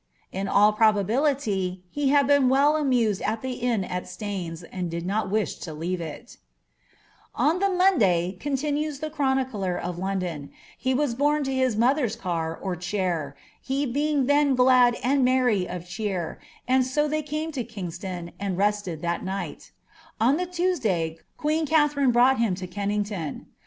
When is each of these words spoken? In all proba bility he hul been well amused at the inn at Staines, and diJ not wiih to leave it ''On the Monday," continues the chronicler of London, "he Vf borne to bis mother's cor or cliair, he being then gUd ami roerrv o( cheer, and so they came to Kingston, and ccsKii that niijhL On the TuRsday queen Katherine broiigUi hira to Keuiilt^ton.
In 0.31 0.47
all 0.47 0.73
proba 0.73 1.05
bility 1.05 1.81
he 1.91 2.09
hul 2.09 2.23
been 2.23 2.49
well 2.49 2.75
amused 2.75 3.21
at 3.21 3.43
the 3.43 3.51
inn 3.51 3.83
at 3.83 4.07
Staines, 4.07 4.63
and 4.63 4.91
diJ 4.91 5.05
not 5.05 5.27
wiih 5.29 5.61
to 5.61 5.73
leave 5.75 6.01
it 6.01 6.37
''On 7.37 7.59
the 7.59 7.69
Monday," 7.69 8.35
continues 8.39 8.97
the 8.97 9.11
chronicler 9.11 9.77
of 9.77 9.99
London, 9.99 10.49
"he 10.75 10.95
Vf 10.95 11.15
borne 11.19 11.43
to 11.43 11.51
bis 11.51 11.75
mother's 11.75 12.15
cor 12.15 12.57
or 12.63 12.75
cliair, 12.75 13.33
he 13.61 13.85
being 13.85 14.25
then 14.25 14.55
gUd 14.55 14.95
ami 15.03 15.31
roerrv 15.33 15.71
o( 15.83 15.85
cheer, 15.85 16.39
and 16.67 16.83
so 16.83 17.07
they 17.07 17.21
came 17.21 17.51
to 17.51 17.63
Kingston, 17.63 18.31
and 18.39 18.57
ccsKii 18.57 19.01
that 19.01 19.23
niijhL 19.23 19.69
On 20.19 20.37
the 20.37 20.47
TuRsday 20.47 21.19
queen 21.37 21.67
Katherine 21.67 22.11
broiigUi 22.11 22.37
hira 22.37 22.55
to 22.55 22.65
Keuiilt^ton. 22.67 23.45